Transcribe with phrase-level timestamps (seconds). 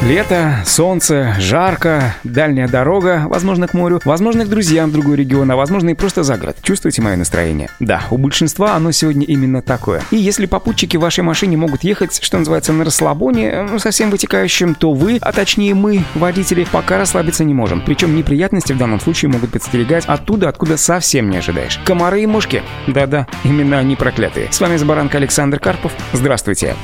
[0.00, 5.56] Лето, солнце, жарко, дальняя дорога, возможно, к морю, возможно, к друзьям в другой регион, а
[5.56, 6.56] возможно и просто за город.
[6.62, 7.68] Чувствуете мое настроение?
[7.80, 10.02] Да, у большинства оно сегодня именно такое.
[10.12, 14.76] И если попутчики в вашей машине могут ехать, что называется, на расслабоне, ну, совсем вытекающим,
[14.76, 17.82] то вы, а точнее мы, водители, пока расслабиться не можем.
[17.84, 21.80] Причем неприятности в данном случае могут подстерегать оттуда, откуда совсем не ожидаешь.
[21.84, 22.62] Комары и мушки.
[22.86, 24.52] Да-да, именно они проклятые.
[24.52, 25.92] С вами Забаранка Александр Карпов.
[26.12, 26.76] Здравствуйте.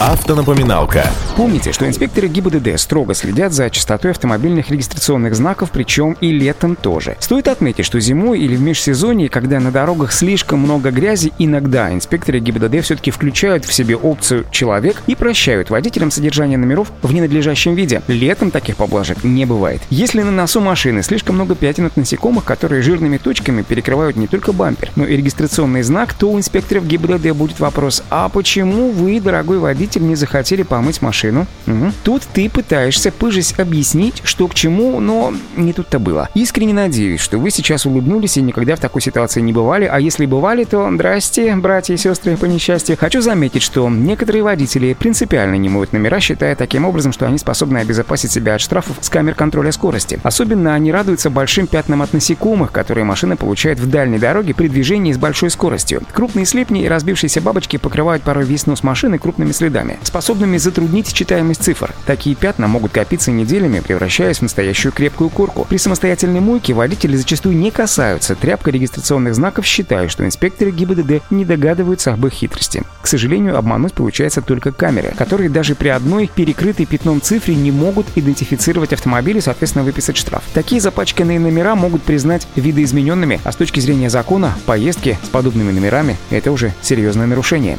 [0.00, 1.04] Автонапоминалка.
[1.36, 7.16] Помните, что инспекторы ГИБДД строго следят за частотой автомобильных регистрационных знаков, причем и летом тоже.
[7.20, 12.40] Стоит отметить, что зимой или в межсезонье, когда на дорогах слишком много грязи, иногда инспекторы
[12.40, 18.02] ГИБДД все-таки включают в себе опцию «человек» и прощают водителям содержание номеров в ненадлежащем виде.
[18.08, 19.80] Летом таких поблажек не бывает.
[19.90, 24.52] Если на носу машины слишком много пятен от насекомых, которые жирными точками перекрывают не только
[24.52, 29.58] бампер, но и регистрационный знак, то у инспекторов ГИБДД будет вопрос «А почему вы, дорогой
[29.58, 31.92] водитель, не захотели помыть машину?» угу.
[32.04, 36.28] Тут ты пытаешься пыжись объяснить, что к чему, но не тут-то было.
[36.34, 40.26] Искренне надеюсь, что вы сейчас улыбнулись и никогда в такой ситуации не бывали, а если
[40.26, 42.96] бывали, то здрасте, братья и сестры по несчастью.
[42.96, 47.78] Хочу заметить, что некоторые водители принципиально не моют номера, считая таким образом, что они способны
[47.78, 50.20] обезопасить себя от штрафов с камер контроля скорости.
[50.22, 55.12] Особенно они радуются большим пятнам от насекомых, которые машина получает в дальней дороге при движении
[55.12, 56.02] с большой скоростью.
[56.12, 61.62] Крупные слепни и разбившиеся бабочки покрывают порой весь нос машины крупными следами, способными затруднить читаемость
[61.62, 61.92] цифр.
[62.06, 65.64] Такие пятна могут копиться неделями, превращаясь в настоящую крепкую корку.
[65.68, 71.44] При самостоятельной мойке водители зачастую не касаются тряпкой регистрационных знаков, считая, что инспекторы ГИБДД не
[71.44, 72.82] догадываются об их хитрости.
[73.00, 78.06] К сожалению, обмануть получается только камеры, которые даже при одной перекрытой пятном цифре не могут
[78.16, 80.42] идентифицировать автомобиль и, соответственно, выписать штраф.
[80.52, 86.16] Такие запачканные номера могут признать видоизмененными, а с точки зрения закона, поездки с подобными номерами–
[86.30, 87.78] это уже серьезное нарушение.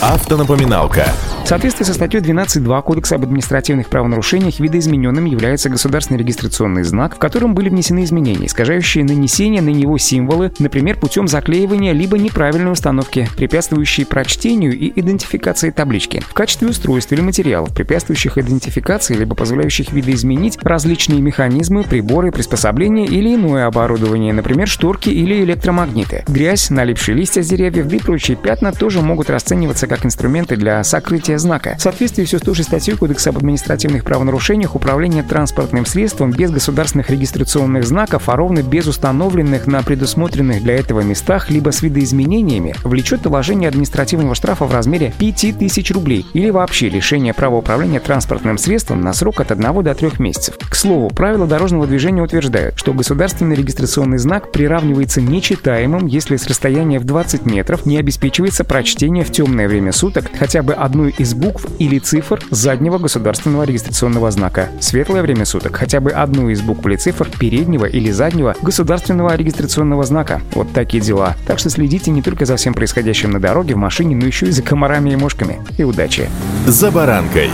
[0.00, 1.06] Автонапоминалка.
[1.44, 7.18] В соответствии со статьей 12.2 Кодекса об административных правонарушениях видоизмененным является государственный регистрационный знак, в
[7.18, 13.28] котором были внесены изменения, искажающие нанесение на него символы, например, путем заклеивания либо неправильной установки,
[13.36, 16.20] препятствующие прочтению и идентификации таблички.
[16.20, 23.34] В качестве устройств или материалов, препятствующих идентификации либо позволяющих видоизменить различные механизмы, приборы, приспособления или
[23.34, 26.24] иное оборудование, например, шторки или электромагниты.
[26.28, 31.38] Грязь, налипшие листья с деревьев и прочие пятна тоже могут расцениваться как инструменты для сокрытия
[31.38, 31.74] знака.
[31.78, 37.84] В соответствии с 106 статьей Кодекса об административных правонарушениях управление транспортным средством без государственных регистрационных
[37.84, 43.68] знаков, а ровно без установленных на предусмотренных для этого местах, либо с видоизменениями, влечет наложение
[43.68, 49.40] административного штрафа в размере 5000 рублей или вообще лишение права управления транспортным средством на срок
[49.40, 50.56] от 1 до 3 месяцев.
[50.58, 56.98] К слову, правила дорожного движения утверждают, что государственный регистрационный знак приравнивается нечитаемым, если с расстояния
[56.98, 61.66] в 20 метров не обеспечивается прочтение в темное время суток хотя бы одной из букв
[61.78, 64.68] или цифр заднего государственного регистрационного знака.
[64.80, 70.04] Светлое время суток хотя бы одну из букв или цифр переднего или заднего государственного регистрационного
[70.04, 70.40] знака.
[70.52, 71.36] Вот такие дела.
[71.46, 74.50] Так что следите не только за всем происходящим на дороге, в машине, но еще и
[74.50, 75.60] за комарами и мошками.
[75.76, 76.28] И удачи!
[76.66, 77.50] За баранкой.